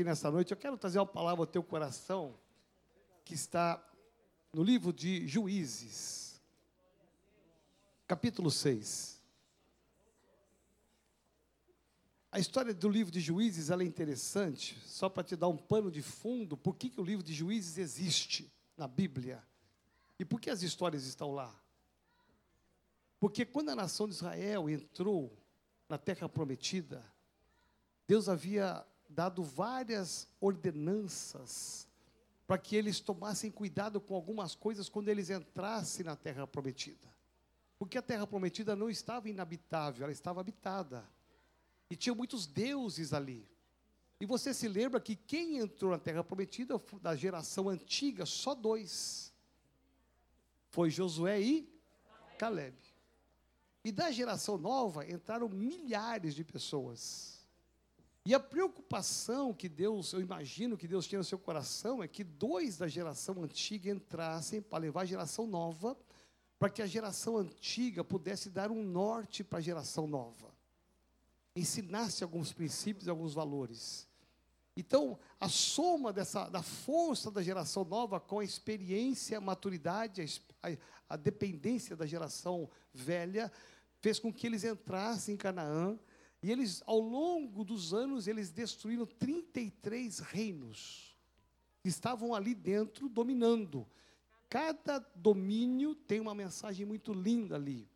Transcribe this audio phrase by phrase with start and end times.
[0.00, 2.34] aqui nessa noite, eu quero trazer uma palavra ao teu coração
[3.22, 3.86] que está
[4.50, 6.40] no livro de Juízes,
[8.06, 9.20] capítulo 6.
[12.32, 16.00] A história do livro de Juízes é interessante, só para te dar um pano de
[16.00, 19.46] fundo, por que, que o livro de Juízes existe na Bíblia
[20.18, 21.54] e por que as histórias estão lá.
[23.18, 25.38] Porque quando a nação de Israel entrou
[25.86, 27.04] na terra prometida,
[28.08, 31.88] Deus havia dado várias ordenanças
[32.46, 37.08] para que eles tomassem cuidado com algumas coisas quando eles entrassem na terra prometida.
[37.78, 41.08] Porque a terra prometida não estava inabitável, ela estava habitada.
[41.88, 43.48] E tinha muitos deuses ali.
[44.20, 49.32] E você se lembra que quem entrou na terra prometida da geração antiga, só dois.
[50.68, 51.72] Foi Josué e
[52.38, 52.76] Caleb.
[53.82, 57.39] E da geração nova entraram milhares de pessoas.
[58.24, 62.22] E a preocupação que Deus, eu imagino que Deus tinha no seu coração, é que
[62.22, 65.96] dois da geração antiga entrassem para levar a geração nova,
[66.58, 70.50] para que a geração antiga pudesse dar um norte para a geração nova
[71.54, 74.08] ensinasse alguns princípios e alguns valores.
[74.76, 80.22] Então, a soma dessa, da força da geração nova com a experiência, a maturidade,
[80.62, 80.76] a, a,
[81.10, 83.52] a dependência da geração velha,
[84.00, 85.98] fez com que eles entrassem em Canaã,
[86.42, 91.14] e eles, ao longo dos anos, eles destruíram 33 reinos
[91.82, 93.86] que estavam ali dentro dominando.
[94.48, 97.88] Cada domínio tem uma mensagem muito linda ali.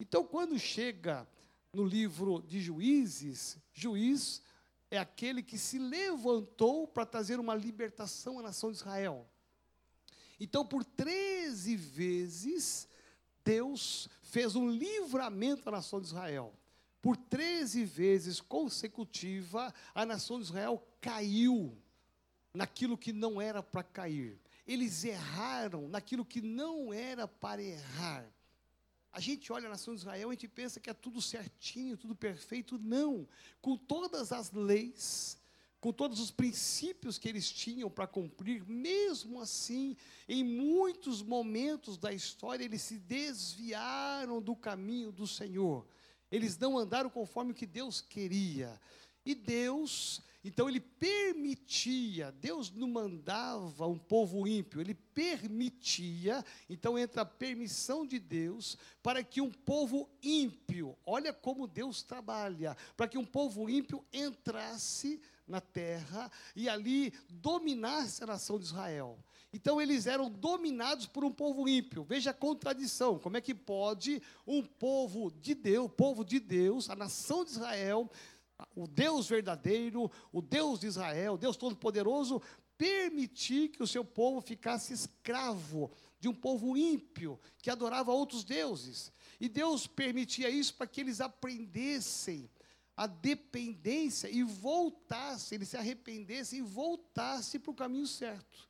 [0.00, 1.28] Então, quando chega
[1.72, 4.42] no livro de Juízes, juiz
[4.90, 9.28] é aquele que se levantou para trazer uma libertação à nação de Israel.
[10.40, 12.88] Então, por 13 vezes,
[13.44, 16.54] Deus fez um livramento à nação de Israel.
[17.06, 21.78] Por 13 vezes consecutiva, a nação de Israel caiu
[22.52, 24.40] naquilo que não era para cair.
[24.66, 28.28] Eles erraram naquilo que não era para errar.
[29.12, 32.16] A gente olha a nação de Israel, a gente pensa que é tudo certinho, tudo
[32.16, 32.76] perfeito.
[32.76, 33.28] Não.
[33.62, 35.38] Com todas as leis,
[35.80, 39.96] com todos os princípios que eles tinham para cumprir, mesmo assim,
[40.28, 45.86] em muitos momentos da história, eles se desviaram do caminho do Senhor.
[46.30, 48.80] Eles não andaram conforme o que Deus queria.
[49.24, 57.22] E Deus, então ele permitia, Deus não mandava um povo ímpio, ele permitia, então entra
[57.22, 63.18] a permissão de Deus para que um povo ímpio, olha como Deus trabalha, para que
[63.18, 69.18] um povo ímpio entrasse na terra e ali dominasse a nação de Israel.
[69.56, 72.04] Então eles eram dominados por um povo ímpio.
[72.04, 73.18] Veja a contradição.
[73.18, 78.10] Como é que pode um povo de Deus, povo de Deus, a nação de Israel,
[78.74, 82.42] o Deus verdadeiro, o Deus de Israel, Deus Todo-Poderoso,
[82.76, 85.90] permitir que o seu povo ficasse escravo
[86.20, 89.10] de um povo ímpio que adorava outros deuses.
[89.40, 92.50] E Deus permitia isso para que eles aprendessem
[92.94, 98.65] a dependência e voltassem, eles se arrependessem e voltassem para o caminho certo.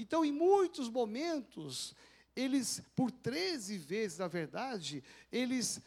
[0.00, 1.94] Então, em muitos momentos,
[2.34, 5.78] eles, por 13 vezes, na verdade, eles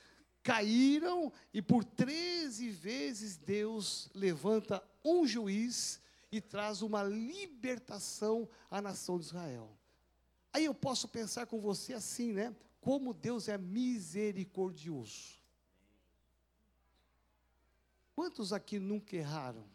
[0.44, 6.00] caíram e por 13 vezes Deus levanta um juiz
[6.32, 9.76] e traz uma libertação à nação de Israel.
[10.54, 12.56] Aí eu posso pensar com você assim, né?
[12.80, 15.42] Como Deus é misericordioso.
[18.14, 19.73] Quantos aqui nunca erraram?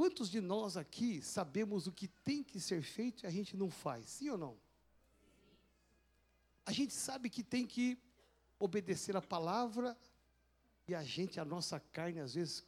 [0.00, 3.70] Quantos de nós aqui sabemos o que tem que ser feito e a gente não
[3.70, 4.08] faz?
[4.08, 4.58] Sim ou não?
[6.64, 7.98] A gente sabe que tem que
[8.58, 9.94] obedecer a palavra
[10.88, 12.64] e a gente, a nossa carne, às vezes,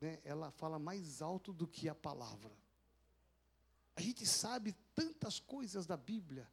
[0.00, 2.56] né, ela fala mais alto do que a palavra.
[3.96, 6.48] A gente sabe tantas coisas da Bíblia.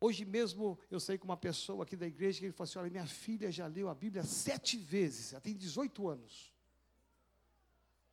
[0.00, 2.90] Hoje mesmo eu saí com uma pessoa aqui da igreja que ele falou assim: olha,
[2.90, 6.50] minha filha já leu a Bíblia sete vezes, ela tem 18 anos.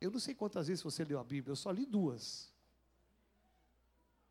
[0.00, 2.52] Eu não sei quantas vezes você leu a Bíblia, eu só li duas.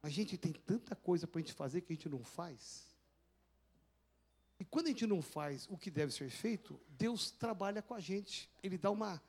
[0.02, 2.88] A gente tem tanta coisa para a gente fazer que a gente não faz.
[4.60, 8.00] E quando a gente não faz o que deve ser feito, Deus trabalha com a
[8.00, 8.50] gente.
[8.64, 9.22] Ele dá uma,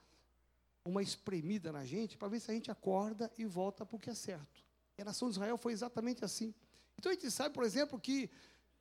[0.84, 4.10] uma espremida na gente para ver se a gente acorda e volta para o que
[4.10, 4.64] é certo.
[4.96, 6.54] E a nação de Israel foi exatamente assim.
[6.96, 8.30] Então a gente sabe, por exemplo, que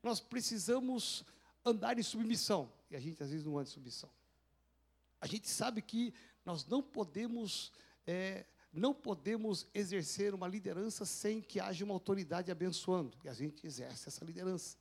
[0.01, 1.25] nós precisamos
[1.65, 2.71] andar em submissão.
[2.89, 4.09] E a gente às vezes não anda em submissão.
[5.19, 6.13] A gente sabe que
[6.47, 7.73] nós não podemos,
[8.05, 13.17] é, não podemos exercer uma liderança sem que haja uma autoridade abençoando.
[13.25, 14.77] E a gente exerce essa liderança.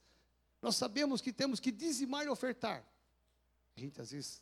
[0.63, 2.87] Nós sabemos que temos que dizimar e ofertar.
[3.77, 4.41] A gente às vezes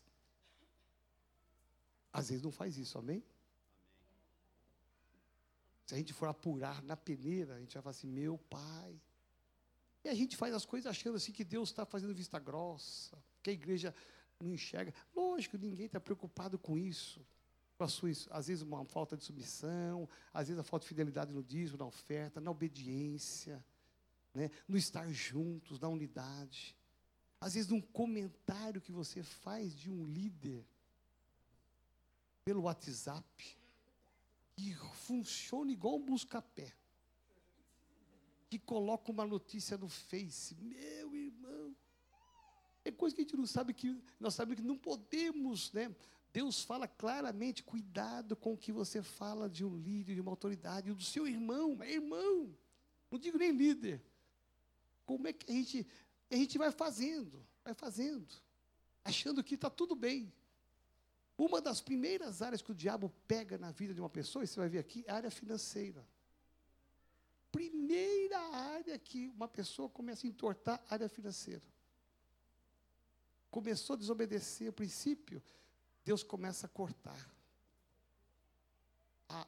[2.13, 3.25] Às vezes não faz isso, amém?
[5.87, 9.01] Se a gente for apurar na peneira, a gente vai falar assim, meu pai.
[10.05, 13.49] E a gente faz as coisas achando assim que Deus está fazendo vista grossa, que
[13.49, 13.95] a igreja
[14.41, 14.93] não enxerga.
[15.15, 17.25] Lógico, ninguém está preocupado com isso.
[17.77, 21.33] Com a sua, às vezes uma falta de submissão, às vezes a falta de fidelidade
[21.33, 23.65] no dízimo, na oferta, na obediência,
[24.33, 24.51] né?
[24.69, 26.77] no estar juntos, na unidade.
[27.41, 30.65] Às vezes num comentário que você faz de um líder
[32.45, 33.59] pelo WhatsApp
[34.57, 36.73] que funciona igual um busca-pé.
[38.49, 40.55] Que coloca uma notícia no Face.
[40.57, 41.44] Meu irmão.
[42.85, 45.95] É coisa que a gente não sabe que nós sabemos que não podemos, né?
[46.33, 50.93] Deus fala claramente, cuidado com o que você fala de um líder, de uma autoridade,
[50.93, 52.53] do seu irmão, é irmão.
[53.11, 54.03] Não digo nem líder.
[55.07, 55.87] Como é que a gente,
[56.31, 58.27] a gente vai fazendo, vai fazendo,
[59.05, 60.33] achando que está tudo bem.
[61.39, 64.59] Uma das primeiras áreas que o diabo pega na vida de uma pessoa, e você
[64.59, 66.05] vai ver aqui, é a área financeira.
[67.53, 71.63] Primeira área que uma pessoa começa a entortar área financeira.
[73.55, 75.41] Começou a desobedecer o princípio,
[76.05, 77.31] Deus começa a cortar.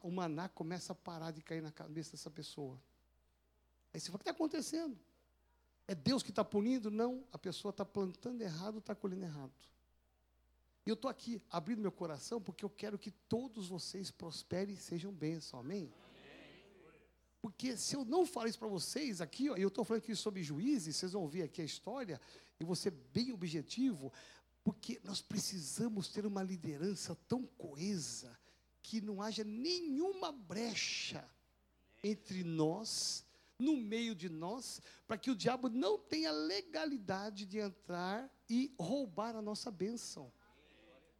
[0.01, 2.81] O maná começa a parar de cair na cabeça dessa pessoa.
[3.93, 4.97] Aí você fala, o que está acontecendo?
[5.85, 6.89] É Deus que está punindo?
[6.89, 9.51] Não, a pessoa está plantando errado, está colhendo errado.
[10.85, 14.77] E eu estou aqui abrindo meu coração porque eu quero que todos vocês prosperem e
[14.77, 15.91] sejam bênçãos, amém?
[17.41, 20.41] Porque se eu não falar isso para vocês aqui, ó, eu estou falando aqui sobre
[20.43, 22.21] juízes, vocês vão ver aqui a história,
[22.59, 24.11] e vou ser bem objetivo,
[24.63, 28.37] porque nós precisamos ter uma liderança tão coesa
[28.81, 31.29] que não haja nenhuma brecha
[32.03, 33.25] entre nós,
[33.59, 39.35] no meio de nós, para que o diabo não tenha legalidade de entrar e roubar
[39.35, 40.31] a nossa bênção.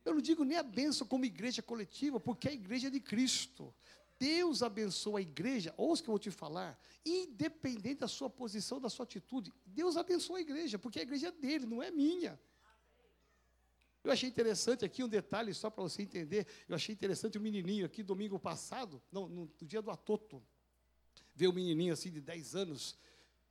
[0.05, 3.73] Eu não digo nem a bênção como igreja coletiva, porque é a igreja de Cristo.
[4.19, 8.89] Deus abençoa a igreja, ouça que eu vou te falar, independente da sua posição, da
[8.89, 12.39] sua atitude, Deus abençoa a igreja, porque a igreja é dele, não é minha.
[14.03, 17.43] Eu achei interessante aqui um detalhe, só para você entender, eu achei interessante o um
[17.43, 20.41] menininho aqui, domingo passado, não, no, no dia do Atoto,
[21.35, 22.97] ver um menininho assim de 10 anos,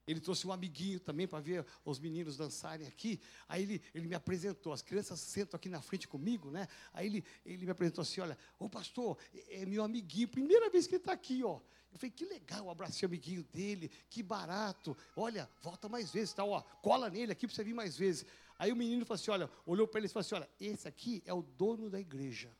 [0.07, 3.21] ele trouxe um amiguinho também para ver os meninos dançarem aqui.
[3.49, 6.69] Aí ele, ele me apresentou, as crianças sentam aqui na frente comigo, né?
[6.93, 10.87] Aí ele, ele me apresentou assim: olha, ô pastor, é, é meu amiguinho, primeira vez
[10.87, 11.61] que ele está aqui, ó.
[11.93, 14.95] Eu falei, que legal, abracei o amiguinho dele, que barato.
[15.17, 16.45] Olha, volta mais vezes, tá?
[16.45, 18.27] Ó, cola nele aqui para você vir mais vezes.
[18.59, 21.23] Aí o menino falou assim: olha, olhou para ele e falou assim: olha, esse aqui
[21.27, 22.51] é o dono da igreja.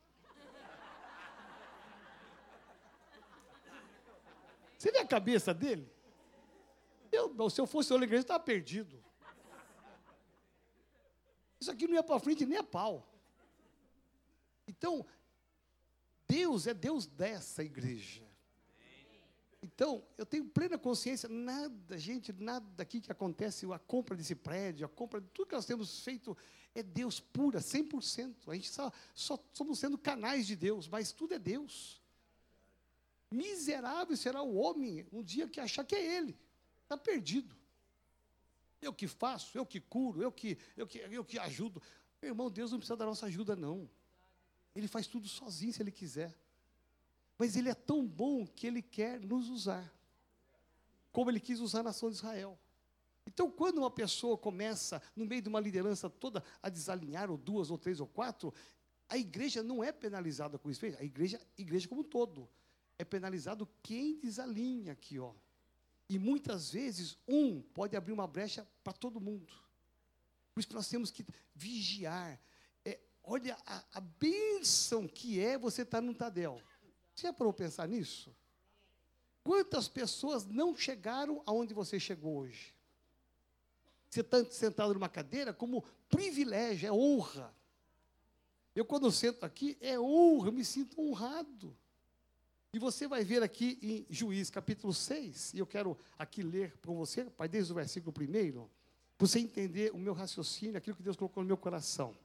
[4.77, 5.96] Você vê a cabeça dele?
[7.49, 9.03] Se eu fosse o da igreja, estava perdido.
[11.59, 13.07] Isso aqui não ia para frente nem a pau.
[14.67, 15.05] Então,
[16.27, 18.27] Deus é Deus dessa igreja.
[19.61, 24.85] Então, eu tenho plena consciência, nada, gente, nada aqui que acontece, a compra desse prédio,
[24.85, 26.37] a compra de tudo que nós temos feito,
[26.75, 28.35] é Deus pura, 100%.
[28.47, 32.01] A gente só, só somos sendo canais de Deus, mas tudo é Deus.
[33.31, 36.37] Miserável será o homem um dia que achar que é Ele.
[36.87, 37.53] Está perdido.
[38.81, 41.83] Eu que faço, eu que curo, eu que, eu que, eu que ajudo.
[42.21, 43.89] Meu irmão, Deus não precisa da nossa ajuda, não.
[44.73, 46.33] Ele faz tudo sozinho se Ele quiser.
[47.37, 49.93] Mas Ele é tão bom que Ele quer nos usar.
[51.11, 52.57] Como Ele quis usar a nação de Israel.
[53.25, 57.69] Então, quando uma pessoa começa, no meio de uma liderança toda, a desalinhar, ou duas,
[57.69, 58.53] ou três, ou quatro,
[59.09, 60.85] a igreja não é penalizada com isso.
[60.85, 62.47] A igreja, igreja como um todo.
[62.97, 65.33] É penalizado quem desalinha aqui, ó.
[66.09, 69.53] E muitas vezes um pode abrir uma brecha para todo mundo.
[70.53, 72.39] Por isso que nós temos que vigiar.
[72.85, 76.61] É, olha a, a bênção que é você estar num Tadel.
[77.13, 78.35] Você já parou pensar nisso?
[79.43, 82.73] Quantas pessoas não chegaram aonde você chegou hoje?
[84.09, 87.53] Você está sentado numa cadeira como privilégio, é honra.
[88.75, 91.75] Eu, quando sento aqui, é honra, me sinto honrado.
[92.77, 96.93] E você vai ver aqui em Juiz capítulo 6, e eu quero aqui ler para
[96.93, 98.51] você, pai, desde o versículo 1,
[99.17, 102.15] para você entender o meu raciocínio, aquilo que Deus colocou no meu coração.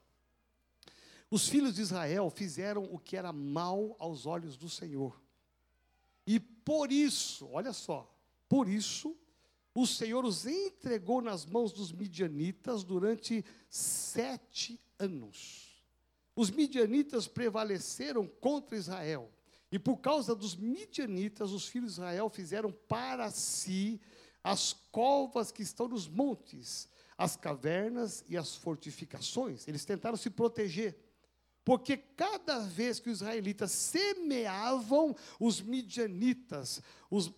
[1.30, 5.18] Os filhos de Israel fizeram o que era mal aos olhos do Senhor.
[6.26, 8.14] E por isso, olha só,
[8.46, 9.16] por isso,
[9.74, 15.82] o Senhor os entregou nas mãos dos midianitas durante sete anos.
[16.36, 19.32] Os midianitas prevaleceram contra Israel
[19.72, 23.98] e por causa dos midianitas, os filhos de Israel fizeram para si
[24.44, 29.66] as covas que estão nos montes, as cavernas e as fortificações.
[29.66, 30.94] Eles tentaram se proteger.
[31.64, 37.32] porque cada vez que os israelitas semeavam os midianitas, os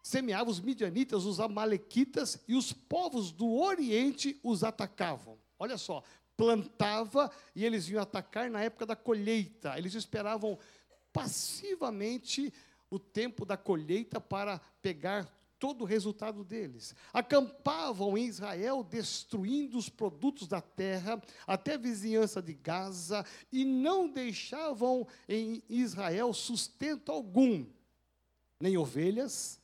[0.00, 5.36] semeavam os midianitas, os amalequitas e os povos do Oriente os atacavam.
[5.58, 6.00] Olha só,
[6.36, 9.76] plantava e eles iam atacar na época da colheita.
[9.76, 10.56] Eles esperavam
[11.16, 12.52] passivamente
[12.90, 15.26] o tempo da colheita para pegar
[15.58, 16.94] todo o resultado deles.
[17.10, 24.06] Acampavam em Israel, destruindo os produtos da terra, até a vizinhança de Gaza, e não
[24.06, 27.64] deixavam em Israel sustento algum,
[28.60, 29.58] nem ovelhas,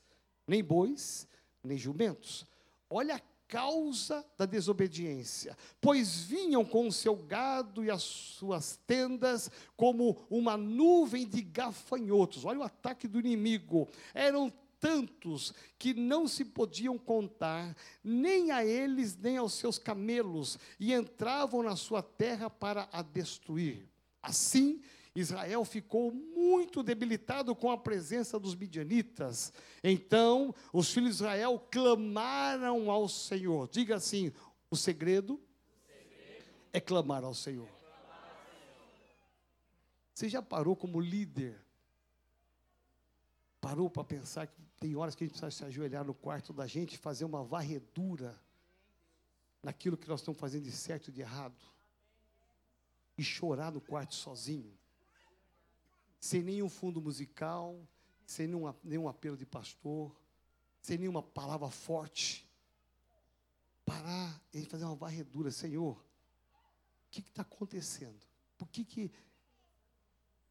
[0.47, 1.28] nem bois,
[1.62, 2.47] nem jumentos.
[2.88, 3.21] Olha a
[3.52, 10.56] causa da desobediência, pois vinham com o seu gado e as suas tendas como uma
[10.56, 12.47] nuvem de gafanhotos.
[12.47, 13.87] Olha o ataque do inimigo.
[14.14, 20.94] Eram tantos que não se podiam contar, nem a eles, nem aos seus camelos, e
[20.94, 23.87] entravam na sua terra para a destruir.
[24.23, 24.80] Assim,
[25.14, 29.52] Israel ficou muito debilitado com a presença dos midianitas.
[29.85, 33.69] Então, os filhos de Israel clamaram ao Senhor.
[33.69, 34.33] Diga assim:
[34.71, 35.38] o segredo,
[36.73, 37.69] é clamar ao Senhor.
[40.14, 41.61] Você já parou como líder?
[43.61, 46.66] Parou para pensar que tem horas que a gente precisa se ajoelhar no quarto da
[46.66, 48.40] gente fazer uma varredura
[49.62, 51.64] naquilo que nós estamos fazendo de certo e de errado?
[53.16, 54.76] E chorar no quarto sozinho?
[56.23, 57.76] Sem nenhum fundo musical,
[58.25, 60.17] sem nenhum, nenhum apelo de pastor,
[60.81, 62.49] sem nenhuma palavra forte.
[63.85, 68.23] Parar e fazer uma varredura, Senhor, o que está acontecendo?
[68.57, 69.11] Por que, que,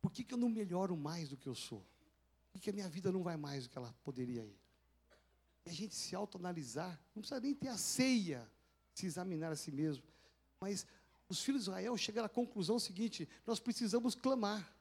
[0.01, 1.81] por que, que eu não melhoro mais do que eu sou?
[2.51, 4.59] Por que, que a minha vida não vai mais do que ela poderia ir?
[5.65, 8.45] E a gente se autoanalisar, não precisa nem ter a ceia,
[8.93, 10.03] se examinar a si mesmo.
[10.59, 10.85] Mas
[11.29, 14.80] os filhos de Israel chegaram à conclusão seguinte: nós precisamos clamar.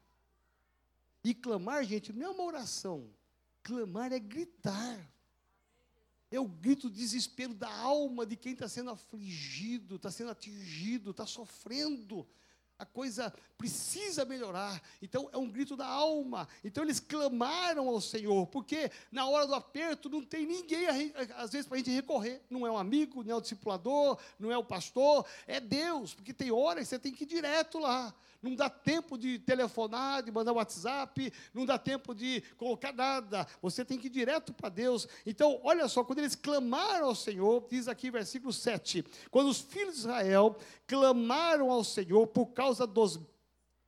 [1.22, 3.08] E clamar, gente, não é uma oração.
[3.62, 4.98] Clamar é gritar.
[6.30, 11.10] É o grito de desespero da alma de quem está sendo afligido, está sendo atingido,
[11.10, 12.26] está sofrendo
[12.80, 14.82] a coisa precisa melhorar.
[15.02, 16.48] Então é um grito da alma.
[16.64, 21.66] Então eles clamaram ao Senhor, porque na hora do aperto não tem ninguém, às vezes,
[21.66, 22.40] para a gente recorrer.
[22.48, 26.32] Não é um amigo, não é o discipulador, não é o pastor, é Deus, porque
[26.32, 28.14] tem horas que você tem que ir direto lá.
[28.42, 33.46] Não dá tempo de telefonar, de mandar WhatsApp, não dá tempo de colocar nada.
[33.60, 35.06] Você tem que ir direto para Deus.
[35.26, 39.94] Então, olha só, quando eles clamaram ao Senhor, diz aqui versículo 7, quando os filhos
[39.94, 40.56] de Israel
[40.86, 43.20] clamaram ao Senhor por causa dos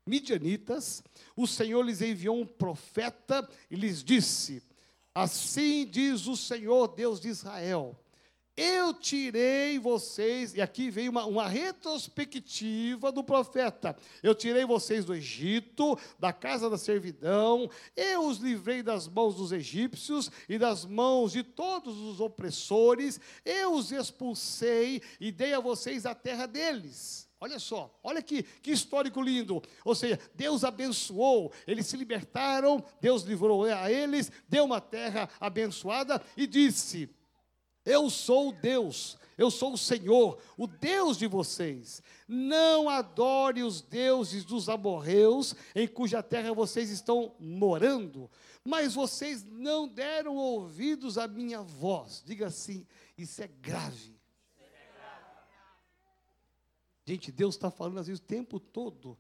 [0.07, 1.03] midianitas,
[1.37, 4.63] o Senhor lhes enviou um profeta e lhes disse:
[5.15, 7.97] Assim diz o Senhor Deus de Israel:
[8.57, 13.97] eu tirei vocês, e aqui vem uma, uma, retrospectiva do profeta.
[14.23, 19.53] Eu tirei vocês do Egito, da casa da servidão, eu os livrei das mãos dos
[19.53, 26.05] egípcios e das mãos de todos os opressores, eu os expulsei e dei a vocês
[26.05, 27.31] a terra deles.
[27.41, 29.61] Olha só, olha que, que histórico lindo.
[29.85, 36.23] Ou seja, Deus abençoou, eles se libertaram, Deus livrou a eles, deu uma terra abençoada
[36.37, 37.11] e disse:
[37.85, 42.03] eu sou o Deus, eu sou o Senhor, o Deus de vocês.
[42.29, 48.31] Não adore os deuses dos amorreus, em cuja terra vocês estão morando,
[48.65, 52.23] mas vocês não deram ouvidos à minha voz.
[52.25, 52.87] Diga assim:
[53.17, 54.21] isso é grave.
[57.05, 59.19] Gente, Deus está falando às vezes o tempo todo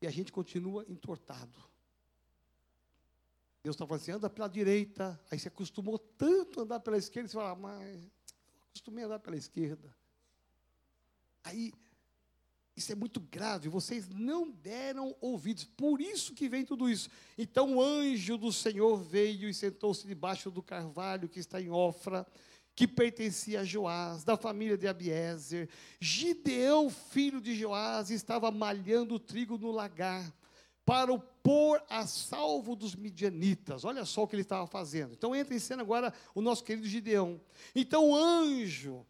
[0.00, 1.62] e a gente continua entortado.
[3.62, 7.28] Deus está falando assim, anda pela direita, aí você acostumou tanto a andar pela esquerda,
[7.28, 8.10] você fala, mas
[8.68, 9.94] acostumei a andar pela esquerda.
[11.44, 11.72] Aí,
[12.76, 17.08] isso é muito grave, vocês não deram ouvidos, por isso que vem tudo isso.
[17.38, 22.26] Então o anjo do Senhor veio e sentou-se debaixo do carvalho que está em Ofra,
[22.74, 25.68] que pertencia a Joás, da família de Abiezer.
[26.00, 30.34] Gideão, filho de Joás, estava malhando trigo no lagar
[30.84, 33.84] para o pôr a salvo dos midianitas.
[33.84, 35.12] Olha só o que ele estava fazendo.
[35.12, 37.40] Então entra em cena agora o nosso querido Gideão.
[37.74, 39.06] Então o anjo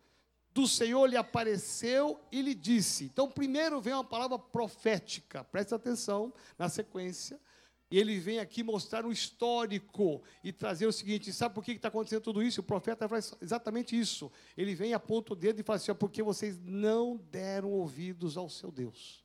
[0.52, 3.04] do Senhor lhe apareceu e lhe disse.
[3.04, 5.44] Então primeiro vem uma palavra profética.
[5.44, 7.40] Presta atenção na sequência.
[7.90, 11.88] E ele vem aqui mostrar um histórico e trazer o seguinte: sabe por que está
[11.88, 12.62] acontecendo tudo isso?
[12.62, 14.32] O profeta faz exatamente isso.
[14.56, 18.70] Ele vem, aponta o dedo e fala assim: porque vocês não deram ouvidos ao seu
[18.70, 19.22] Deus.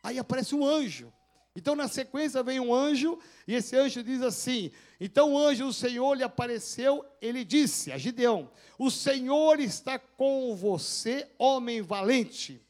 [0.00, 1.12] Aí aparece um anjo.
[1.58, 5.72] Então, na sequência, vem um anjo, e esse anjo diz assim: Então o anjo do
[5.72, 8.48] Senhor lhe apareceu, ele disse a Gideão:
[8.78, 12.64] O Senhor está com você, homem valente.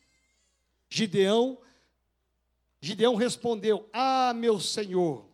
[0.88, 1.59] Gideão
[2.80, 5.28] Gideão respondeu: Ah, meu Senhor,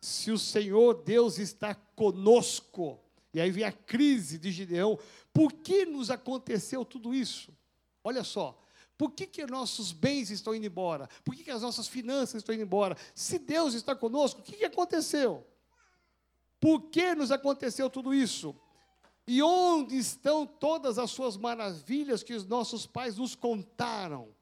[0.00, 3.00] se o Senhor Deus está conosco.
[3.32, 4.98] E aí vem a crise de Gideão:
[5.32, 7.56] por que nos aconteceu tudo isso?
[8.02, 8.60] Olha só,
[9.00, 11.08] por que, que nossos bens estão indo embora?
[11.24, 12.94] Por que, que as nossas finanças estão indo embora?
[13.14, 15.46] Se Deus está conosco, o que, que aconteceu?
[16.60, 18.54] Por que nos aconteceu tudo isso?
[19.26, 24.36] E onde estão todas as suas maravilhas que os nossos pais nos contaram?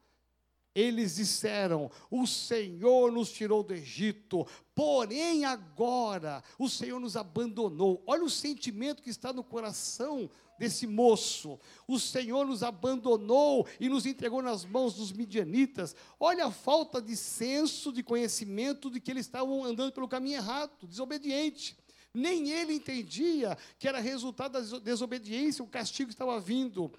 [0.73, 4.45] Eles disseram: O Senhor nos tirou do Egito,
[4.75, 8.03] porém agora o Senhor nos abandonou.
[8.05, 11.59] Olha o sentimento que está no coração desse moço.
[11.87, 15.95] O Senhor nos abandonou e nos entregou nas mãos dos midianitas.
[16.19, 20.85] Olha a falta de senso, de conhecimento de que eles estavam andando pelo caminho errado,
[20.85, 21.77] desobediente.
[22.13, 26.91] Nem ele entendia que era resultado da desobediência, o castigo estava vindo.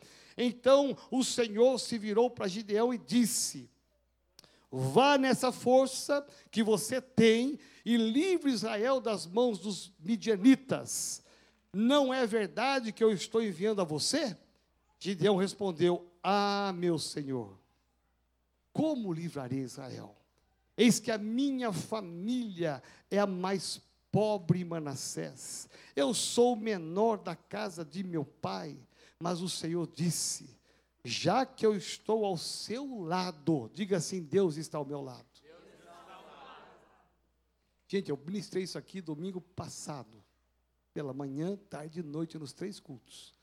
[0.43, 3.69] Então o Senhor se virou para Gideão e disse:
[4.73, 11.23] Vá nessa força que você tem e livre Israel das mãos dos midianitas.
[11.71, 14.35] Não é verdade que eu estou enviando a você?
[14.99, 17.61] Gideão respondeu: Ah, meu Senhor,
[18.73, 20.17] como livrarei Israel?
[20.75, 25.69] Eis que a minha família é a mais pobre Manassés.
[25.95, 28.79] Eu sou o menor da casa de meu pai.
[29.21, 30.49] Mas o Senhor disse:
[31.05, 35.29] Já que eu estou ao seu lado, diga assim: Deus está ao meu lado.
[37.87, 40.23] Gente, eu ministrei isso aqui domingo passado,
[40.95, 43.35] pela manhã, tarde e noite, nos três cultos.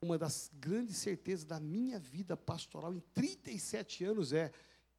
[0.00, 4.50] Uma das grandes certezas da minha vida pastoral em 37 anos é: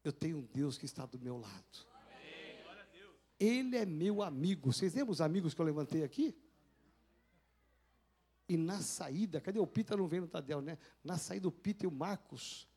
[0.03, 1.87] eu tenho um Deus que está do meu lado.
[3.39, 4.71] Ele é meu amigo.
[4.71, 6.35] Vocês lembram os amigos que eu levantei aqui?
[8.47, 9.97] E na saída, cadê o Pita?
[9.97, 10.77] Não vem no Tadel, né?
[11.03, 12.67] Na saída, o Pita e o Marcos.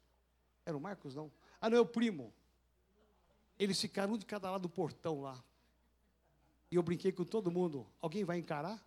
[0.66, 1.30] Era o Marcos, não?
[1.60, 2.32] Ah, não, é o primo.
[3.58, 5.42] Eles ficaram um de cada lado do portão lá.
[6.70, 7.86] E eu brinquei com todo mundo.
[8.00, 8.84] Alguém vai encarar?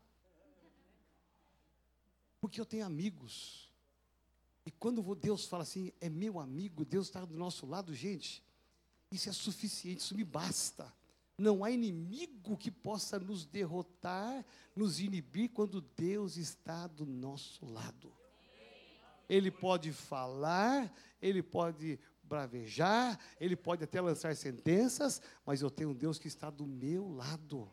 [2.42, 3.72] Porque eu tenho amigos.
[4.66, 8.44] E quando Deus fala assim, é meu amigo, Deus está do nosso lado, gente,
[9.12, 10.92] isso é suficiente, isso me basta.
[11.44, 18.14] Não há inimigo que possa nos derrotar, nos inibir, quando Deus está do nosso lado.
[19.28, 20.90] Ele pode falar,
[21.22, 26.50] ele pode bravejar, ele pode até lançar sentenças, mas eu tenho um Deus que está
[26.50, 27.70] do meu lado.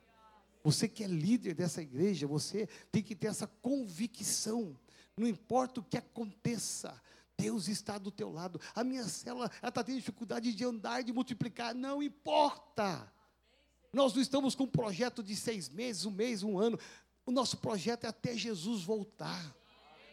[0.64, 4.76] Você que é líder dessa igreja, você tem que ter essa convicção.
[5.16, 7.00] Não importa o que aconteça,
[7.38, 8.60] Deus está do teu lado.
[8.74, 11.72] A minha célula está tendo dificuldade de andar, de multiplicar.
[11.72, 13.12] Não importa.
[13.92, 16.78] Nós não estamos com um projeto de seis meses, um mês, um ano.
[17.26, 19.54] O nosso projeto é até Jesus voltar.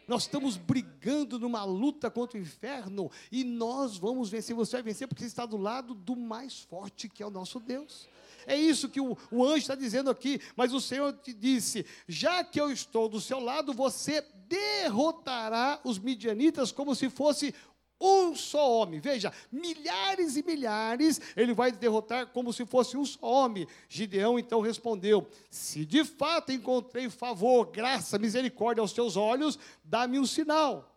[0.08, 4.56] Nós estamos brigando numa luta contra o inferno e nós vamos vencer.
[4.56, 7.60] Você vai vencer porque você está do lado do mais forte que é o nosso
[7.60, 8.08] Deus.
[8.46, 10.40] É isso que o, o anjo está dizendo aqui.
[10.56, 16.00] Mas o Senhor te disse: já que eu estou do seu lado, você derrotará os
[16.00, 17.54] midianitas como se fosse
[18.00, 19.00] um só homem.
[19.00, 23.68] Veja, milhares e milhares ele vai derrotar como se fosse um só homem.
[23.90, 30.26] Gideão então respondeu: Se de fato encontrei favor, graça, misericórdia aos teus olhos, dá-me um
[30.26, 30.94] sinal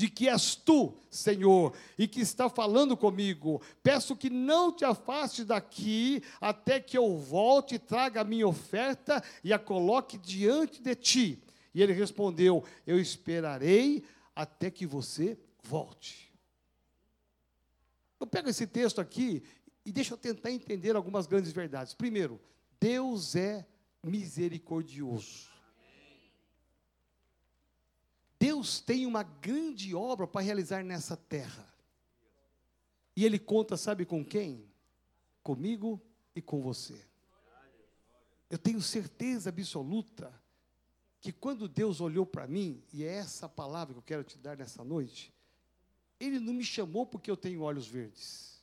[0.00, 3.60] de que és tu, Senhor, e que está falando comigo.
[3.82, 9.22] Peço que não te afaste daqui até que eu volte e traga a minha oferta
[9.44, 11.42] e a coloque diante de ti.
[11.74, 14.02] E ele respondeu: Eu esperarei
[14.34, 15.38] até que você
[15.70, 16.34] volte.
[18.18, 19.42] Eu pego esse texto aqui
[19.84, 21.94] e deixa eu tentar entender algumas grandes verdades.
[21.94, 22.40] Primeiro,
[22.80, 23.66] Deus é
[24.02, 25.48] misericordioso.
[28.38, 31.66] Deus tem uma grande obra para realizar nessa terra.
[33.14, 34.68] E Ele conta, sabe com quem?
[35.42, 36.00] Comigo
[36.34, 37.06] e com você.
[38.48, 40.32] Eu tenho certeza absoluta
[41.20, 44.56] que quando Deus olhou para mim, e é essa palavra que eu quero te dar
[44.56, 45.32] nessa noite,
[46.20, 48.62] ele não me chamou porque eu tenho olhos verdes.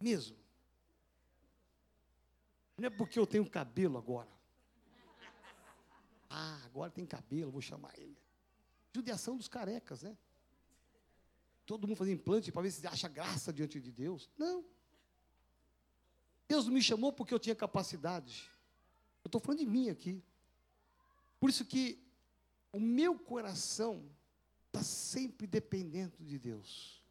[0.00, 0.36] Mesmo.
[2.76, 4.28] Não é porque eu tenho cabelo agora.
[6.28, 8.18] Ah, agora tem cabelo, vou chamar ele.
[8.92, 10.16] Judiação dos carecas, né?
[11.64, 14.28] Todo mundo fazendo implante para ver se acha graça diante de Deus.
[14.36, 14.64] Não.
[16.48, 18.50] Deus não me chamou porque eu tinha capacidade.
[19.22, 20.22] Eu estou falando de mim aqui.
[21.38, 22.02] Por isso que
[22.72, 24.10] o meu coração
[24.72, 27.02] está sempre dependendo de Deus.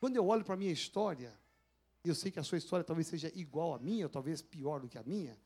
[0.00, 1.38] Quando eu olho para a minha história,
[2.04, 4.88] eu sei que a sua história talvez seja igual à minha, ou talvez pior do
[4.88, 5.38] que a minha,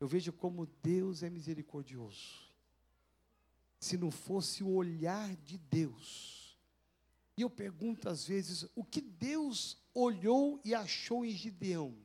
[0.00, 2.50] eu vejo como Deus é misericordioso.
[3.78, 6.40] Se não fosse o olhar de Deus,
[7.40, 11.96] E eu pergunto às vezes, o que Deus olhou e achou em Gideão?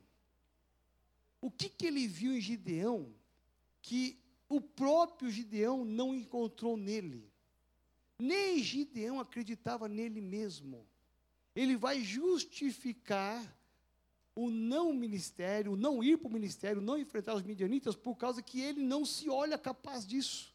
[1.41, 3.13] O que, que ele viu em Gideão
[3.81, 7.29] que o próprio Gideão não encontrou nele?
[8.19, 10.85] Nem Gideão acreditava nele mesmo.
[11.55, 13.43] Ele vai justificar
[14.35, 18.41] o não ministério, o não ir para o ministério, não enfrentar os midianitas, por causa
[18.41, 20.53] que ele não se olha capaz disso.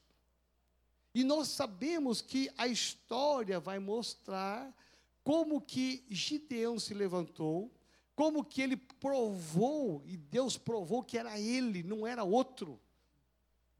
[1.15, 4.73] E nós sabemos que a história vai mostrar
[5.25, 7.71] como que Gideão se levantou,
[8.15, 12.79] como que ele provou, e Deus provou que era ele, não era outro.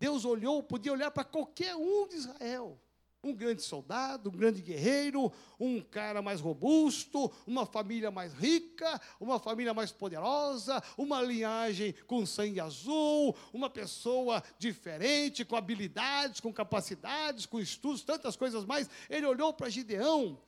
[0.01, 2.81] Deus olhou, podia olhar para qualquer um de Israel
[3.23, 9.39] um grande soldado, um grande guerreiro, um cara mais robusto, uma família mais rica, uma
[9.39, 17.45] família mais poderosa, uma linhagem com sangue azul, uma pessoa diferente, com habilidades, com capacidades,
[17.45, 18.89] com estudos, tantas coisas mais.
[19.09, 20.41] Ele olhou para Gideão,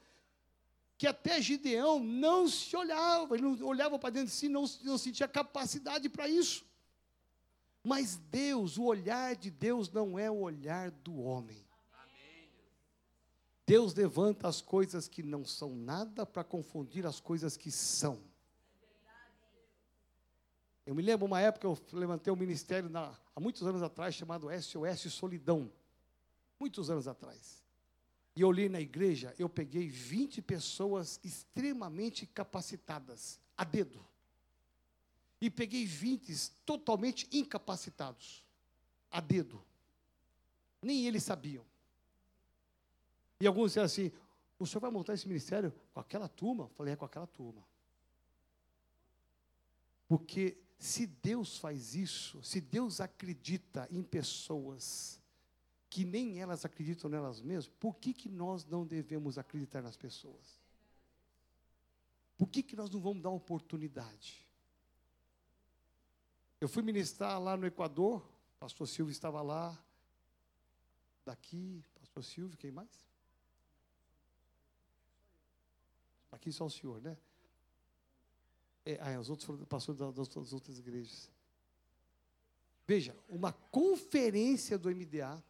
[0.96, 4.96] que até Gideão não se olhava, ele não olhava para dentro de si, não, não
[4.96, 6.64] sentia capacidade para isso.
[7.82, 11.66] Mas Deus, o olhar de Deus não é o olhar do homem.
[13.66, 18.20] Deus levanta as coisas que não são nada para confundir as coisas que são.
[20.84, 24.48] Eu me lembro uma época eu levantei um ministério na, há muitos anos atrás chamado
[24.50, 25.70] SOS Solidão.
[26.58, 27.62] Muitos anos atrás.
[28.34, 34.04] E eu li na igreja, eu peguei 20 pessoas extremamente capacitadas, a dedo.
[35.42, 38.44] E peguei 20 totalmente incapacitados,
[39.10, 39.60] a dedo.
[40.80, 41.66] Nem eles sabiam.
[43.40, 44.12] E alguns disseram assim:
[44.56, 46.66] o senhor vai montar esse ministério com aquela turma?
[46.66, 47.60] Eu falei: é com aquela turma.
[50.06, 55.20] Porque se Deus faz isso, se Deus acredita em pessoas
[55.90, 60.60] que nem elas acreditam nelas mesmas, por que, que nós não devemos acreditar nas pessoas?
[62.38, 64.51] Por que, que nós não vamos dar oportunidade?
[66.62, 68.24] Eu fui ministrar lá no Equador,
[68.60, 69.76] pastor Silvio estava lá,
[71.24, 73.04] daqui, pastor Silvio, quem mais?
[76.30, 77.16] Aqui só o senhor, né?
[78.86, 81.28] É, ah, os outros foram pastores das, das outras igrejas.
[82.86, 85.42] Veja, uma conferência do MDA,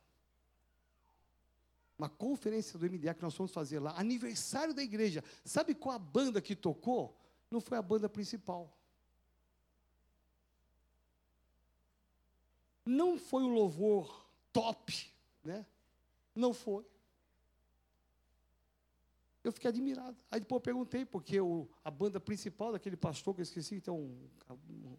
[1.99, 5.23] uma conferência do MDA que nós fomos fazer lá, aniversário da igreja.
[5.45, 7.15] Sabe qual a banda que tocou?
[7.51, 8.75] Não foi a banda principal.
[12.85, 15.13] Não foi o louvor top,
[15.45, 15.67] né?
[16.35, 16.85] Não foi.
[19.45, 20.17] Eu fiquei admirado.
[20.31, 23.99] Aí depois eu perguntei, porque o, a banda principal daquele pastor que eu esqueci, então,
[23.99, 24.97] um,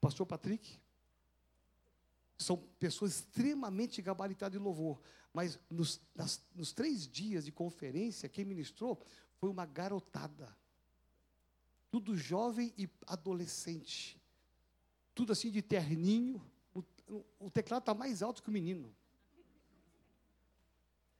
[0.00, 0.78] pastor Patrick,
[2.38, 5.00] são pessoas extremamente gabaritadas em louvor.
[5.32, 9.02] Mas nos, nas, nos três dias de conferência, quem ministrou
[9.36, 10.56] foi uma garotada.
[11.90, 14.20] Tudo jovem e adolescente.
[15.14, 16.42] Tudo assim de terninho.
[17.38, 18.94] O, teclado está mais alto que o menino.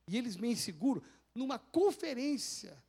[0.09, 1.03] E eles meio inseguros
[1.35, 2.83] numa conferência.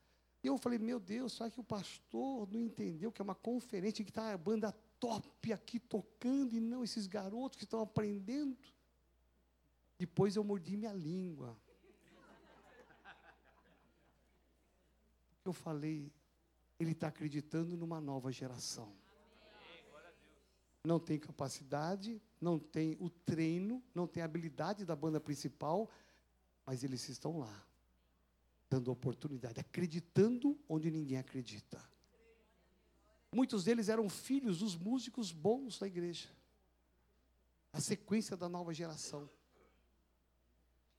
[0.43, 4.03] E eu falei, meu Deus, será que o pastor não entendeu que é uma conferência
[4.03, 8.57] que está a banda top aqui tocando e não esses garotos que estão aprendendo?
[9.97, 11.57] Depois eu mordi minha língua.
[15.43, 16.11] Eu falei,
[16.79, 18.93] ele está acreditando numa nova geração.
[20.87, 25.91] Não tem capacidade, não tem o treino, não tem a habilidade da banda principal,
[26.65, 27.67] mas eles estão lá
[28.69, 31.77] dando oportunidade, acreditando onde ninguém acredita.
[33.33, 36.29] Muitos deles eram filhos dos músicos bons da igreja.
[37.73, 39.29] A sequência da nova geração.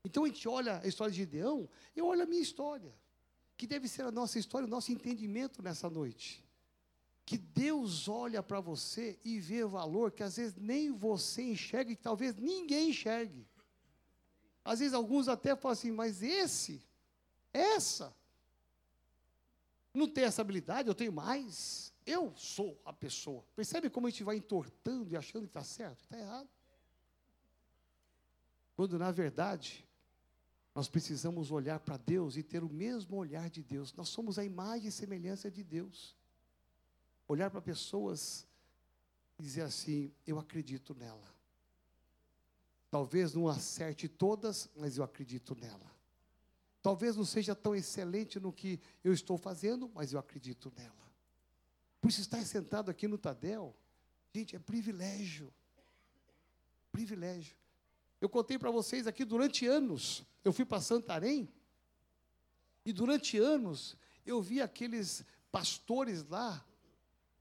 [0.05, 2.93] Então a gente olha a história de Gideão, eu olho a minha história,
[3.57, 6.47] que deve ser a nossa história, o nosso entendimento nessa noite.
[7.29, 11.95] Que Deus olha para você e vê valor que às vezes nem você enxerga e
[11.95, 13.47] talvez ninguém enxergue.
[14.65, 16.81] Às vezes alguns até falam assim, mas esse
[17.53, 18.11] essa.
[19.93, 21.93] Não tem essa habilidade, eu tenho mais.
[22.03, 23.45] Eu sou a pessoa.
[23.55, 26.01] Percebe como a gente vai entortando e achando que está certo?
[26.01, 26.49] Está errado.
[28.75, 29.87] Quando, na verdade,
[30.73, 33.93] nós precisamos olhar para Deus e ter o mesmo olhar de Deus.
[33.93, 36.17] Nós somos a imagem e semelhança de Deus.
[37.29, 38.45] Olhar para pessoas
[39.37, 41.33] e dizer assim: eu acredito nela.
[42.91, 45.89] Talvez não acerte todas, mas eu acredito nela.
[46.81, 51.13] Talvez não seja tão excelente no que eu estou fazendo, mas eu acredito nela.
[52.01, 53.75] Por isso, estar sentado aqui no Tadel,
[54.33, 55.53] gente, é privilégio.
[56.91, 57.55] Privilégio.
[58.19, 60.25] Eu contei para vocês aqui durante anos.
[60.43, 61.47] Eu fui para Santarém
[62.83, 66.65] E durante anos, eu vi aqueles pastores lá,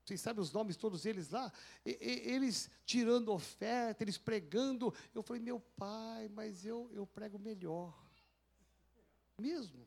[0.08, 1.52] vocês sabem os nomes todos eles lá,
[1.84, 4.92] e, e, eles tirando oferta, eles pregando.
[5.14, 7.94] Eu falei, meu pai, mas eu, eu prego melhor.
[9.38, 9.86] Mesmo.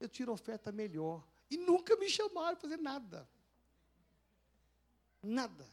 [0.00, 1.24] Eu tiro oferta melhor.
[1.48, 3.28] E nunca me chamaram para fazer nada.
[5.22, 5.68] Nada.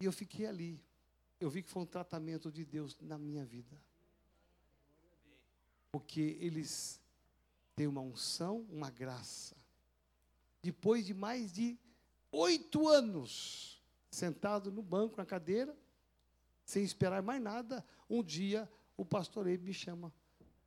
[0.00, 0.80] E eu fiquei ali.
[1.40, 3.76] Eu vi que foi um tratamento de Deus na minha vida.
[5.90, 7.00] Porque eles
[7.74, 9.56] têm uma unção, uma graça.
[10.62, 11.76] Depois de mais de
[12.32, 15.76] oito anos sentado no banco, na cadeira,
[16.64, 20.12] sem esperar mais nada, um dia o pastor Eibe me chama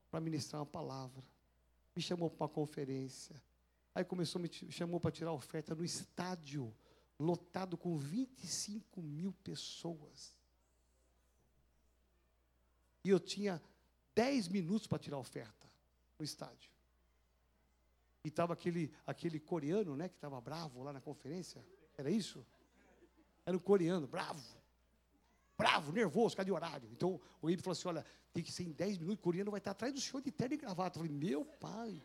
[0.10, 1.24] para ministrar uma palavra.
[1.96, 3.42] Me chamou para uma conferência.
[3.94, 6.74] Aí começou, me chamou para tirar oferta no estádio,
[7.20, 10.36] lotado com 25 mil pessoas.
[13.04, 13.62] E eu tinha
[14.14, 15.70] 10 minutos para tirar oferta
[16.20, 16.75] no estádio.
[18.26, 21.64] E estava aquele, aquele coreano, né, que estava bravo lá na conferência.
[21.96, 22.44] Era isso?
[23.46, 24.44] Era um coreano, bravo.
[25.56, 26.90] Bravo, nervoso, cadê o horário?
[26.92, 29.60] Então o Ibe falou assim: olha, tem que ser em 10 minutos, o coreano vai
[29.60, 30.98] estar atrás do senhor de terno e gravata.
[30.98, 32.02] Eu falei, meu pai.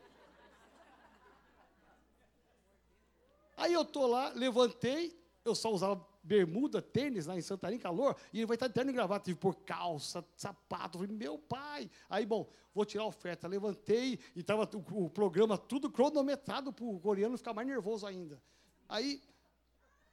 [3.56, 8.38] Aí eu estou lá, levantei, eu só usava bermuda, tênis lá em Santarém, calor, e
[8.38, 9.24] ele vai estar de terno e gravata.
[9.24, 10.98] Tive por calça, sapato.
[10.98, 11.90] Falei, meu pai.
[12.08, 13.48] Aí, bom, vou tirar a oferta.
[13.48, 18.40] Levantei e estava o, o, programa tudo cronometrado para o coreano ficar mais nervoso ainda.
[18.88, 19.22] Aí,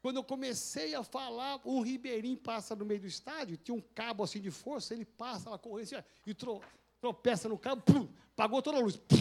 [0.01, 4.23] quando eu comecei a falar, um ribeirinho passa no meio do estádio, tinha um cabo
[4.23, 6.61] assim de força, ele passa lá correndo assim, e tro,
[7.01, 8.95] tropeça no cabo, pum, pagou toda a luz.
[8.95, 9.17] Pum.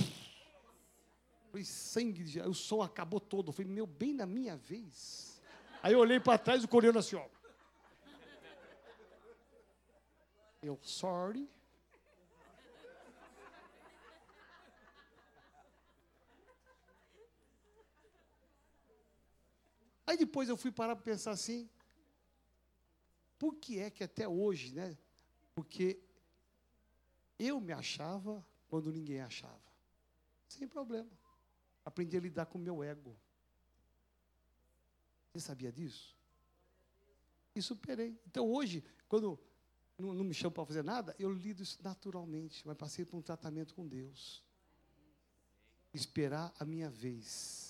[1.50, 3.48] Falei, sangue, o som acabou todo.
[3.48, 5.35] Eu falei, meu, bem na minha vez.
[5.86, 7.24] Aí eu olhei para trás, o coreano assim, ó.
[10.60, 11.48] Eu, sorry.
[20.04, 21.70] Aí depois eu fui parar para pensar assim,
[23.38, 24.98] por que é que até hoje, né?
[25.54, 26.02] Porque
[27.38, 29.62] eu me achava quando ninguém achava.
[30.48, 31.12] Sem problema.
[31.84, 33.16] Aprendi a lidar com o meu ego.
[35.36, 36.16] Você sabia disso?
[37.54, 38.18] E superei.
[38.26, 39.38] Então hoje, quando
[39.98, 43.22] não, não me chamam para fazer nada, eu lido isso naturalmente, mas passei por um
[43.22, 44.42] tratamento com Deus.
[45.92, 47.66] Esperar a minha vez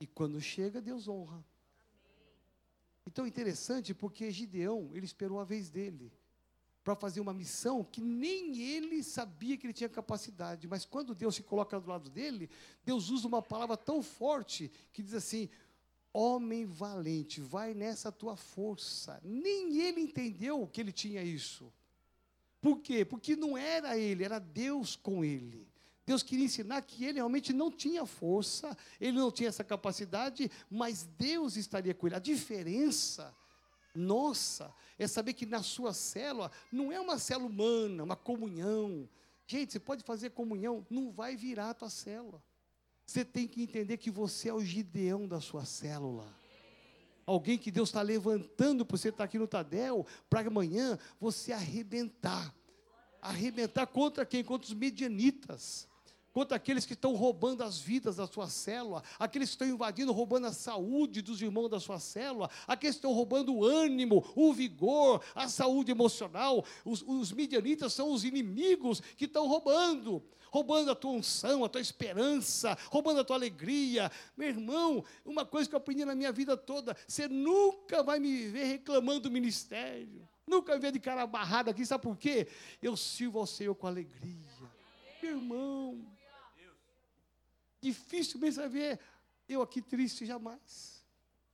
[0.00, 1.44] e quando chega, Deus honra.
[3.06, 6.12] Então é interessante porque Gideão, ele esperou a vez dele
[6.82, 11.34] para fazer uma missão que nem ele sabia que ele tinha capacidade, mas quando Deus
[11.36, 12.50] se coloca do lado dele,
[12.84, 15.48] Deus usa uma palavra tão forte que diz assim:
[16.16, 19.20] Homem valente, vai nessa tua força.
[19.24, 21.72] Nem ele entendeu que ele tinha isso.
[22.60, 23.04] Por quê?
[23.04, 25.68] Porque não era ele, era Deus com ele.
[26.06, 31.04] Deus queria ensinar que ele realmente não tinha força, ele não tinha essa capacidade, mas
[31.18, 32.14] Deus estaria com ele.
[32.14, 33.34] A diferença
[33.94, 39.08] nossa é saber que na sua célula não é uma célula humana, uma comunhão.
[39.46, 42.42] Gente, você pode fazer comunhão, não vai virar a tua célula.
[43.06, 46.26] Você tem que entender que você é o Gideão da sua célula.
[47.26, 52.54] Alguém que Deus está levantando para você estar aqui no Tadel, para amanhã você arrebentar.
[53.20, 54.44] Arrebentar contra quem?
[54.44, 55.88] Contra os medianitas
[56.34, 60.48] contra aqueles que estão roubando as vidas da sua célula, aqueles que estão invadindo, roubando
[60.48, 65.22] a saúde dos irmãos da sua célula, aqueles que estão roubando o ânimo, o vigor,
[65.32, 66.64] a saúde emocional.
[66.84, 70.20] Os, os midianitas são os inimigos que estão roubando,
[70.54, 74.08] roubando a tua unção, a tua esperança, roubando a tua alegria.
[74.36, 78.46] Meu irmão, uma coisa que eu aprendi na minha vida toda: você nunca vai me
[78.46, 80.28] ver reclamando do ministério.
[80.46, 82.46] Nunca vi de cara barrada aqui, sabe por quê?
[82.80, 84.46] Eu sirvo ao Senhor com alegria.
[85.20, 86.06] Meu irmão,
[87.80, 89.00] Dificilmente vai ver
[89.46, 91.04] eu aqui triste jamais.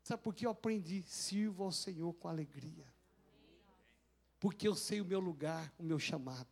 [0.03, 1.03] Sabe por que eu aprendi?
[1.05, 2.87] Sirvo ao Senhor com alegria.
[4.39, 6.47] Porque eu sei o meu lugar, o meu chamado.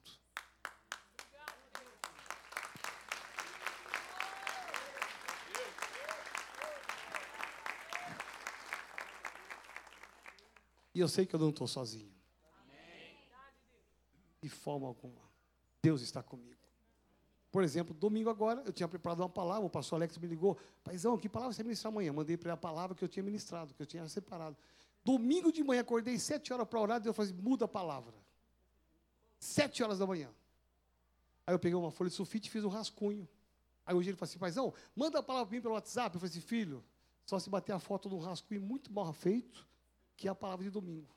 [10.98, 12.12] E eu sei que eu não estou sozinho.
[14.42, 15.22] De forma alguma.
[15.80, 16.58] Deus está comigo.
[17.52, 21.16] Por exemplo, domingo agora, eu tinha preparado uma palavra, o pastor Alex me ligou, paizão,
[21.16, 22.12] que palavra você ministrar amanhã?
[22.12, 24.56] Mandei para ele a palavra que eu tinha ministrado, que eu tinha separado.
[25.04, 28.14] Domingo de manhã, acordei sete horas para orar, e eu falei, muda a palavra.
[29.38, 30.28] Sete horas da manhã.
[31.46, 33.28] Aí eu peguei uma folha de sulfite e fiz um rascunho.
[33.86, 36.16] Aí hoje ele falou assim, paizão, manda a palavra para mim pelo WhatsApp.
[36.16, 36.84] Eu falei assim, filho,
[37.24, 39.64] só se bater a foto de um rascunho muito mal feito,
[40.18, 41.08] que é a palavra de domingo.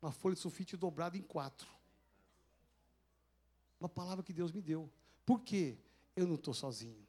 [0.00, 1.68] Uma folha de sulfite dobrada em quatro.
[3.78, 4.90] Uma palavra que Deus me deu.
[5.26, 5.76] Por quê?
[6.16, 7.06] Eu não estou sozinho.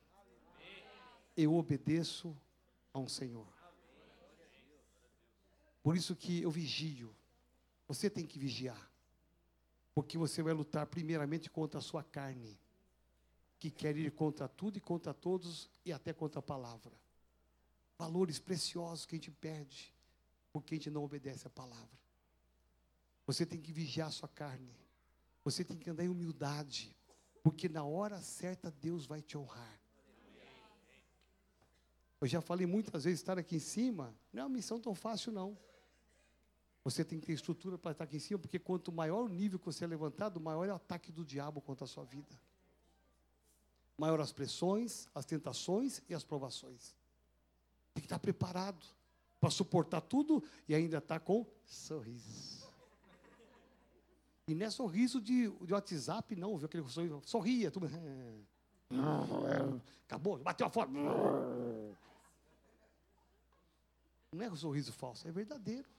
[1.35, 2.37] Eu obedeço
[2.93, 3.47] a um Senhor.
[5.81, 7.15] Por isso que eu vigio.
[7.87, 8.91] Você tem que vigiar.
[9.95, 12.59] Porque você vai lutar primeiramente contra a sua carne,
[13.59, 16.91] que quer ir contra tudo e contra todos e até contra a palavra.
[17.97, 19.93] Valores preciosos que a gente perde
[20.51, 21.99] porque a gente não obedece a palavra.
[23.25, 24.75] Você tem que vigiar a sua carne.
[25.43, 26.95] Você tem que andar em humildade,
[27.41, 29.79] porque na hora certa Deus vai te honrar.
[32.19, 35.31] Eu já falei muitas vezes, estar aqui em cima não é uma missão tão fácil,
[35.31, 35.57] não.
[36.83, 39.57] Você tem que ter estrutura para estar aqui em cima, porque quanto maior o nível
[39.57, 42.39] que você é levantado, maior é o ataque do diabo contra a sua vida.
[43.97, 46.95] Maior as pressões, as tentações e as provações.
[47.93, 48.85] Tem que estar preparado
[49.41, 52.61] para suportar tudo e ainda estar com sorriso.
[54.47, 57.21] E não é sorriso de, de WhatsApp, não, viu aquele sorriso?
[57.25, 57.87] Sorria, tudo.
[60.05, 60.91] Acabou, bateu a foto.
[60.91, 61.95] Não
[64.39, 65.89] é um sorriso falso, é verdadeiro.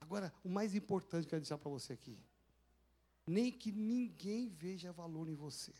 [0.00, 2.18] Agora, o mais importante que eu quero deixar para você aqui.
[3.26, 5.72] Nem que ninguém veja valor em você.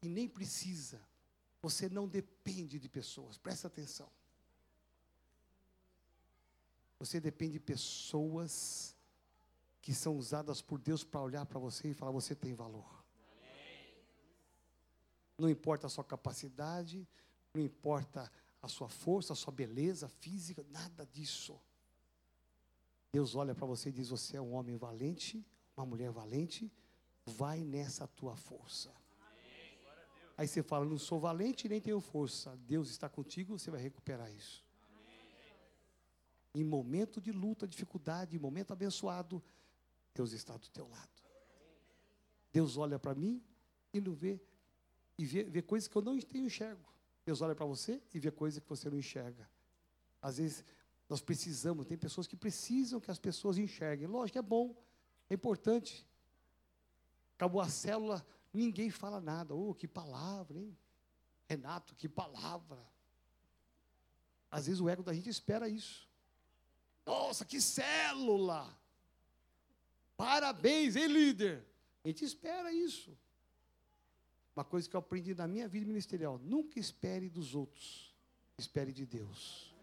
[0.00, 1.00] E nem precisa.
[1.66, 3.36] Você não depende de pessoas.
[3.36, 4.08] Presta atenção.
[7.00, 8.94] Você depende de pessoas
[9.82, 13.04] que são usadas por Deus para olhar para você e falar: você tem valor.
[15.36, 17.04] Não importa a sua capacidade,
[17.52, 18.30] não importa
[18.62, 21.60] a sua força, a sua beleza física, nada disso.
[23.10, 25.44] Deus olha para você e diz: Você é um homem valente,
[25.76, 26.72] uma mulher valente,
[27.24, 28.94] vai nessa tua força.
[30.36, 32.56] Aí você fala: Não sou valente nem tenho força.
[32.66, 34.64] Deus está contigo, você vai recuperar isso.
[36.54, 39.42] Em momento de luta, dificuldade, em momento abençoado,
[40.14, 41.22] Deus está do teu lado.
[42.52, 43.42] Deus olha para mim
[43.92, 44.40] e não vê,
[45.18, 46.86] e vê, vê coisas que eu não enxergo.
[47.26, 49.50] Deus olha para você e vê coisas que você não enxerga.
[50.22, 50.64] Às vezes
[51.08, 54.06] nós precisamos, tem pessoas que precisam que as pessoas enxerguem.
[54.06, 54.74] Lógico, é bom,
[55.28, 56.06] é importante.
[57.34, 59.54] Acabou a célula, ninguém fala nada.
[59.54, 60.76] Oh, que palavra, hein?
[61.48, 62.78] Renato, que palavra.
[64.50, 66.08] Às vezes o ego da gente espera isso.
[67.04, 68.76] Nossa, que célula!
[70.16, 71.64] Parabéns, hein, líder?
[72.02, 73.16] A gente espera isso.
[74.56, 78.14] Uma coisa que eu aprendi na minha vida ministerial: nunca espere dos outros,
[78.56, 79.74] espere de Deus.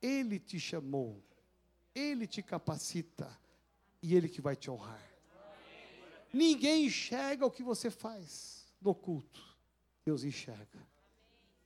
[0.00, 1.22] Ele te chamou,
[1.94, 3.38] Ele te capacita
[4.02, 5.13] e Ele que vai te honrar.
[6.34, 9.40] Ninguém enxerga o que você faz no culto,
[10.04, 10.86] Deus enxerga.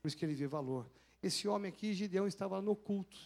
[0.00, 0.86] Por isso que ele vê valor.
[1.22, 3.18] Esse homem aqui, Gideão, estava no culto,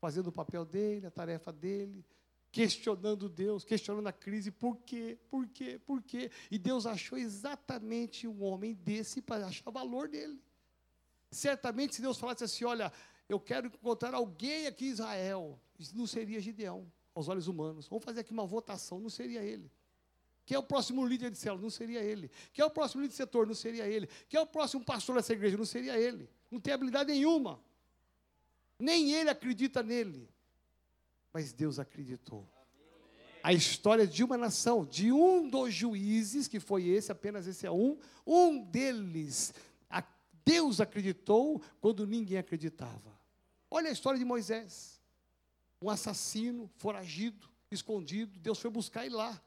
[0.00, 2.04] fazendo o papel dele, a tarefa dele
[2.50, 6.30] questionando Deus, questionando a crise, por quê, por quê, por quê?
[6.50, 10.40] E Deus achou exatamente um homem desse para achar valor dele.
[11.30, 12.92] Certamente, se Deus falasse assim: olha,
[13.28, 15.60] eu quero encontrar alguém aqui em Israel,
[15.94, 17.86] não seria Gideão, aos olhos humanos.
[17.86, 19.70] Vamos fazer aqui uma votação, não seria ele.
[20.48, 21.60] Quem é o próximo líder de célula?
[21.60, 22.30] Não seria ele.
[22.54, 23.46] Quem é o próximo líder de setor?
[23.46, 24.08] Não seria ele.
[24.28, 25.58] Quem é o próximo pastor dessa igreja?
[25.58, 26.26] Não seria ele.
[26.50, 27.60] Não tem habilidade nenhuma.
[28.78, 30.26] Nem ele acredita nele
[31.38, 32.44] mas Deus acreditou.
[33.42, 37.70] A história de uma nação, de um dos juízes, que foi esse, apenas esse é
[37.70, 39.54] um, um deles,
[40.44, 43.16] Deus acreditou quando ninguém acreditava.
[43.70, 45.00] Olha a história de Moisés,
[45.80, 49.40] um assassino, foragido, escondido, Deus foi buscar ele lá.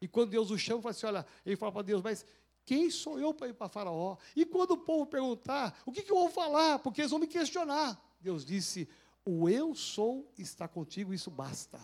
[0.00, 2.24] E quando Deus o chama, fala assim: olha, ele fala para Deus, mas
[2.64, 4.16] quem sou eu para ir para Faraó?
[4.36, 6.78] E quando o povo perguntar, o que, que eu vou falar?
[6.78, 7.98] Porque eles vão me questionar.
[8.20, 8.88] Deus disse:
[9.24, 11.78] o eu sou está contigo, isso basta.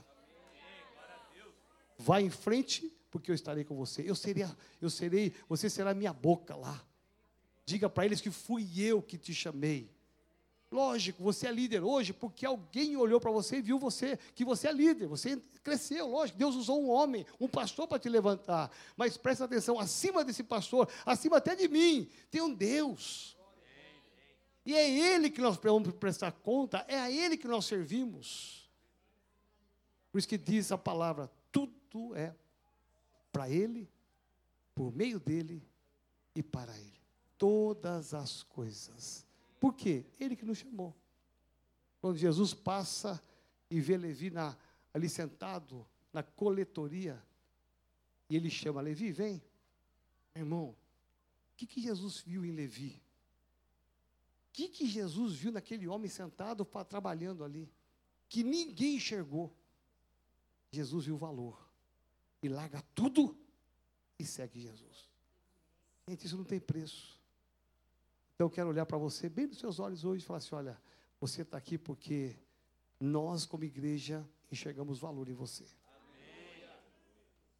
[1.98, 4.02] Vá em frente, porque eu estarei com você.
[4.08, 4.44] Eu serei,
[4.80, 6.84] eu serei, você será minha boca lá.
[7.64, 9.93] Diga para eles que fui eu que te chamei.
[10.74, 14.66] Lógico, você é líder hoje porque alguém olhou para você e viu você que você
[14.66, 15.06] é líder.
[15.06, 16.36] Você cresceu, lógico.
[16.36, 18.72] Deus usou um homem, um pastor para te levantar.
[18.96, 23.36] Mas presta atenção, acima desse pastor, acima até de mim, tem um Deus.
[24.66, 28.68] E é Ele que nós vamos prestar conta, é a Ele que nós servimos.
[30.10, 32.34] Por isso que diz a palavra: tudo é
[33.30, 33.88] para Ele,
[34.74, 35.62] por meio dEle
[36.34, 37.00] e para Ele.
[37.38, 39.23] Todas as coisas.
[39.64, 40.04] Por quê?
[40.20, 40.94] Ele que nos chamou.
[41.98, 43.18] Quando Jesus passa
[43.70, 44.54] e vê Levi na,
[44.92, 47.24] ali sentado na coletoria,
[48.28, 49.42] e ele chama Levi, vem.
[50.34, 53.02] Irmão, o que, que Jesus viu em Levi?
[54.52, 57.72] que, que Jesus viu naquele homem sentado trabalhando ali?
[58.28, 59.50] Que ninguém enxergou.
[60.70, 61.58] Jesus viu o valor.
[62.42, 63.34] e larga tudo
[64.18, 65.08] e segue Jesus.
[66.06, 67.13] Gente, isso não tem preço.
[68.34, 70.80] Então eu quero olhar para você bem nos seus olhos hoje e falar assim: olha,
[71.20, 72.36] você está aqui porque
[72.98, 75.64] nós, como igreja, enxergamos valor em você.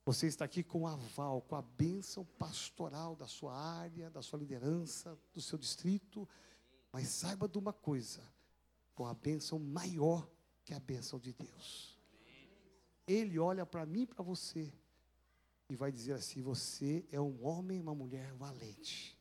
[0.04, 4.38] Você está aqui com o aval, com a bênção pastoral da sua área, da sua
[4.38, 6.28] liderança, do seu distrito.
[6.92, 8.20] Mas saiba de uma coisa:
[8.94, 10.28] com a bênção maior
[10.64, 11.98] que a bênção de Deus.
[13.06, 14.72] Ele olha para mim e para você
[15.68, 19.13] e vai dizer assim: Você é um homem uma mulher valente.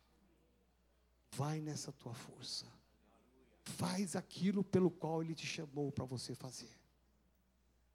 [1.35, 2.65] Vai nessa tua força.
[3.63, 6.69] Faz aquilo pelo qual Ele te chamou para você fazer.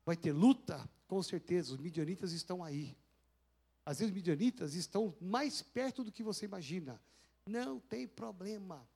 [0.04, 0.88] Vai ter luta?
[1.06, 2.96] Com certeza, os midianitas estão aí.
[3.84, 7.00] Às vezes, os midianitas estão mais perto do que você imagina.
[7.46, 8.86] Não tem problema.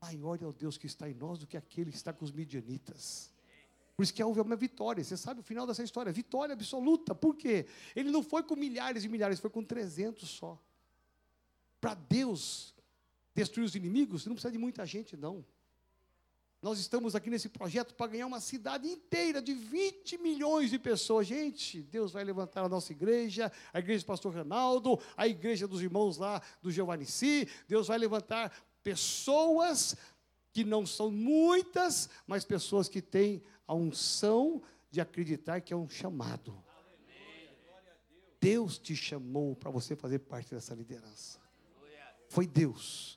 [0.00, 2.32] Maior é o Deus que está em nós do que aquele que está com os
[2.32, 3.30] midianitas.
[3.96, 5.04] Por isso que houve uma vitória.
[5.04, 6.12] Você sabe o final dessa história?
[6.12, 7.14] Vitória absoluta.
[7.14, 7.66] Por quê?
[7.94, 10.58] Ele não foi com milhares e milhares, foi com 300 só.
[11.80, 12.74] Para Deus
[13.34, 15.44] destruir os inimigos, não precisa de muita gente, não.
[16.62, 21.26] Nós estamos aqui nesse projeto para ganhar uma cidade inteira de 20 milhões de pessoas.
[21.26, 25.80] Gente, Deus vai levantar a nossa igreja, a igreja do pastor Ronaldo, a igreja dos
[25.80, 27.48] irmãos lá do Giovannici.
[27.66, 28.52] Deus vai levantar
[28.82, 29.96] pessoas
[30.52, 34.60] que não são muitas, mas pessoas que têm a unção
[34.90, 36.62] de acreditar que é um chamado.
[38.38, 41.38] Deus te chamou para você fazer parte dessa liderança.
[42.28, 43.08] Foi Deus.